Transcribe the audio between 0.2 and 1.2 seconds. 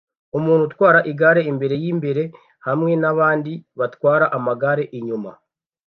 Umuntu utwara